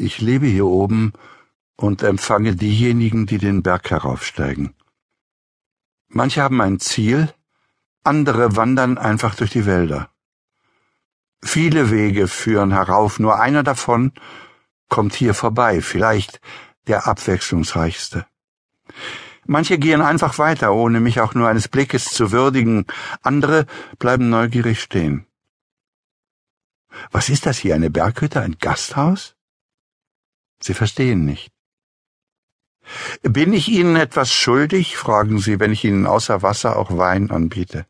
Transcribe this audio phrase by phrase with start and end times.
[0.00, 1.12] Ich lebe hier oben
[1.76, 4.74] und empfange diejenigen, die den Berg heraufsteigen.
[6.06, 7.34] Manche haben ein Ziel,
[8.04, 10.08] andere wandern einfach durch die Wälder.
[11.42, 14.12] Viele Wege führen herauf, nur einer davon
[14.88, 16.40] kommt hier vorbei, vielleicht
[16.86, 18.24] der abwechslungsreichste.
[19.46, 22.86] Manche gehen einfach weiter, ohne mich auch nur eines Blickes zu würdigen,
[23.22, 23.66] andere
[23.98, 25.26] bleiben neugierig stehen.
[27.10, 29.34] Was ist das hier, eine Berghütte, ein Gasthaus?
[30.60, 31.50] Sie verstehen nicht.
[33.22, 34.96] Bin ich Ihnen etwas schuldig?
[34.96, 37.86] fragen Sie, wenn ich Ihnen außer Wasser auch Wein anbiete.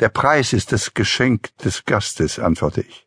[0.00, 3.06] Der Preis ist das Geschenk des Gastes, antworte ich.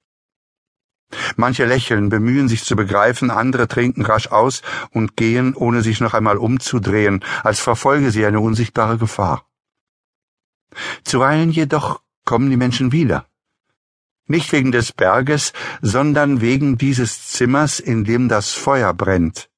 [1.35, 4.61] Manche lächeln, bemühen sich zu begreifen, andere trinken rasch aus
[4.91, 9.47] und gehen, ohne sich noch einmal umzudrehen, als verfolge sie eine unsichtbare Gefahr.
[11.03, 13.27] Zuweilen jedoch kommen die Menschen wieder.
[14.27, 15.51] Nicht wegen des Berges,
[15.81, 19.49] sondern wegen dieses Zimmers, in dem das Feuer brennt.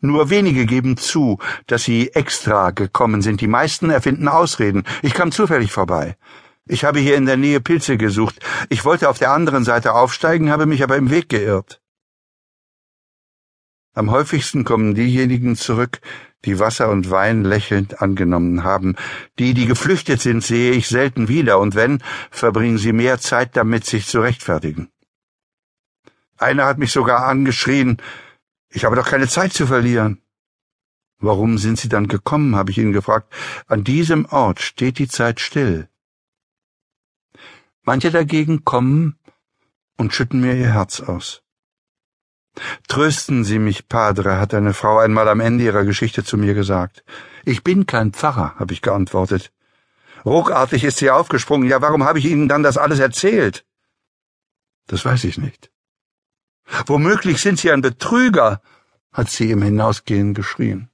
[0.00, 3.40] Nur wenige geben zu, dass sie extra gekommen sind.
[3.40, 4.84] Die meisten erfinden Ausreden.
[5.02, 6.16] Ich kam zufällig vorbei.
[6.66, 8.36] Ich habe hier in der Nähe Pilze gesucht.
[8.68, 11.80] Ich wollte auf der anderen Seite aufsteigen, habe mich aber im Weg geirrt.
[13.94, 16.00] Am häufigsten kommen diejenigen zurück,
[16.44, 18.96] die Wasser und Wein lächelnd angenommen haben.
[19.38, 23.86] Die, die geflüchtet sind, sehe ich selten wieder, und wenn, verbringen sie mehr Zeit damit,
[23.86, 24.90] sich zu rechtfertigen.
[26.36, 27.98] Einer hat mich sogar angeschrien,
[28.68, 30.20] ich habe doch keine Zeit zu verlieren.
[31.18, 33.32] Warum sind Sie dann gekommen, habe ich ihn gefragt.
[33.68, 35.88] An diesem Ort steht die Zeit still.
[37.84, 39.18] Manche dagegen kommen
[39.96, 41.43] und schütten mir ihr Herz aus.
[42.88, 47.04] Trösten Sie mich, Padre, hat eine Frau einmal am Ende ihrer Geschichte zu mir gesagt.
[47.44, 49.52] Ich bin kein Pfarrer, habe ich geantwortet.
[50.24, 51.68] Ruckartig ist sie aufgesprungen.
[51.68, 53.64] Ja, warum habe ich Ihnen dann das alles erzählt?
[54.86, 55.70] Das weiß ich nicht.
[56.86, 58.62] Womöglich sind Sie ein Betrüger,
[59.12, 60.90] hat sie im Hinausgehen geschrien.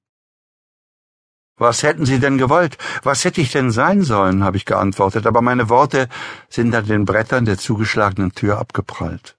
[1.57, 2.79] Was hätten Sie denn gewollt?
[3.03, 4.43] Was hätte ich denn sein sollen?
[4.43, 6.09] habe ich geantwortet, aber meine Worte
[6.49, 9.37] sind an den Brettern der zugeschlagenen Tür abgeprallt.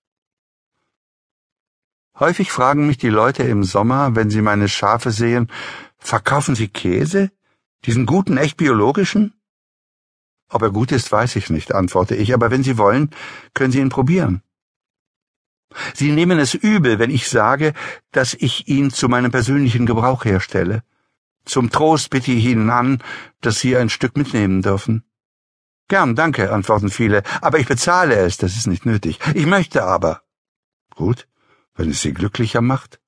[2.19, 5.49] Häufig fragen mich die Leute im Sommer, wenn sie meine Schafe sehen,
[5.97, 7.31] verkaufen Sie Käse?
[7.85, 9.33] Diesen guten, echt biologischen?
[10.49, 13.09] Ob er gut ist, weiß ich nicht, antworte ich, aber wenn Sie wollen,
[13.53, 14.43] können Sie ihn probieren.
[15.93, 17.73] Sie nehmen es übel, wenn ich sage,
[18.11, 20.83] dass ich ihn zu meinem persönlichen Gebrauch herstelle.
[21.45, 23.01] Zum Trost bitte ich Ihnen an,
[23.39, 25.05] dass Sie ein Stück mitnehmen dürfen.
[25.87, 29.19] Gern, danke, antworten viele, aber ich bezahle es, das ist nicht nötig.
[29.33, 30.21] Ich möchte aber.
[30.95, 31.27] Gut,
[31.75, 32.99] wenn es Sie glücklicher macht?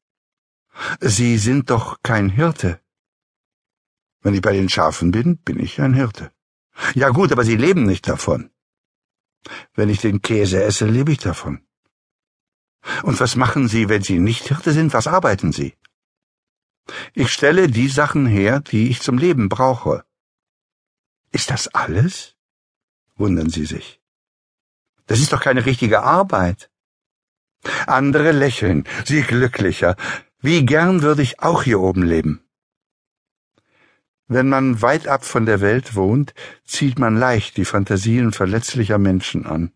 [1.00, 2.80] Sie sind doch kein Hirte.
[4.22, 6.32] Wenn ich bei den Schafen bin, bin ich ein Hirte.
[6.96, 8.50] Ja gut, aber Sie leben nicht davon.
[9.74, 11.66] Wenn ich den Käse esse, lebe ich davon.
[13.04, 14.94] Und was machen Sie, wenn Sie nicht Hirte sind?
[14.94, 15.76] Was arbeiten Sie?
[17.14, 20.06] Ich stelle die Sachen her, die ich zum Leben brauche.
[21.32, 22.36] Ist das alles?
[23.16, 24.02] wundern Sie sich.
[25.06, 26.72] Das ist doch keine richtige Arbeit.
[27.88, 29.96] Andere lächeln, sie glücklicher.
[30.42, 32.42] Wie gern würde ich auch hier oben leben.
[34.28, 36.34] Wenn man weit ab von der Welt wohnt,
[36.66, 39.72] zieht man leicht die Fantasien verletzlicher Menschen an.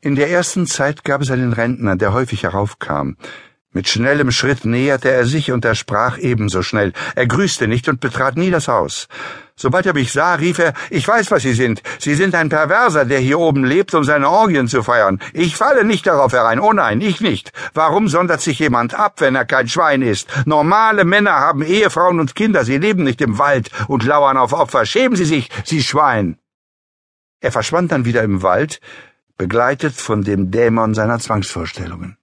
[0.00, 3.16] In der ersten Zeit gab es einen Rentner, der häufig heraufkam.
[3.74, 6.92] Mit schnellem Schritt näherte er sich und er sprach ebenso schnell.
[7.14, 9.08] Er grüßte nicht und betrat nie das Haus.
[9.56, 11.82] Sobald er mich sah, rief er, ich weiß, was Sie sind.
[11.98, 15.20] Sie sind ein Perverser, der hier oben lebt, um seine Orgien zu feiern.
[15.32, 16.60] Ich falle nicht darauf herein.
[16.60, 17.52] Oh nein, ich nicht.
[17.72, 20.28] Warum sondert sich jemand ab, wenn er kein Schwein ist?
[20.44, 22.64] Normale Männer haben Ehefrauen und Kinder.
[22.64, 24.84] Sie leben nicht im Wald und lauern auf Opfer.
[24.84, 26.36] Schämen Sie sich, Sie Schwein.
[27.40, 28.80] Er verschwand dann wieder im Wald,
[29.38, 32.18] begleitet von dem Dämon seiner Zwangsvorstellungen.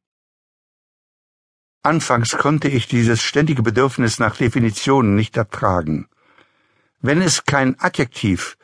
[1.81, 6.09] Anfangs konnte ich dieses ständige Bedürfnis nach Definitionen nicht ertragen.
[6.99, 8.57] Wenn es kein Adjektiv,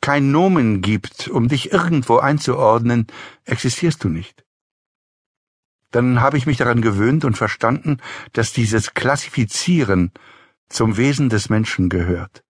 [0.00, 3.06] kein Nomen gibt, um dich irgendwo einzuordnen,
[3.44, 4.44] existierst du nicht.
[5.92, 7.98] Dann habe ich mich daran gewöhnt und verstanden,
[8.32, 10.10] dass dieses Klassifizieren
[10.68, 12.42] zum Wesen des Menschen gehört.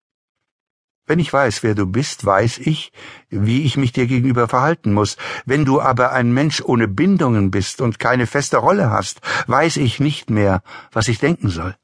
[1.07, 2.91] Wenn ich weiß, wer du bist, weiß ich,
[3.29, 5.17] wie ich mich dir gegenüber verhalten muss.
[5.45, 9.99] Wenn du aber ein Mensch ohne Bindungen bist und keine feste Rolle hast, weiß ich
[9.99, 11.75] nicht mehr, was ich denken soll.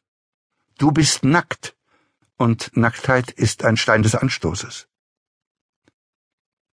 [0.80, 1.76] Du bist nackt,
[2.38, 4.88] und Nacktheit ist ein Stein des Anstoßes.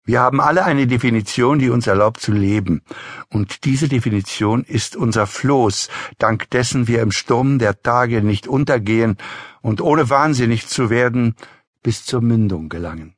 [0.05, 2.83] Wir haben alle eine Definition, die uns erlaubt zu leben,
[3.29, 5.89] und diese Definition ist unser Floß,
[6.19, 9.17] dank dessen wir im Sturm der Tage nicht untergehen
[9.63, 11.35] und ohne wahnsinnig zu werden
[11.83, 13.16] bis zur Mündung gelangen.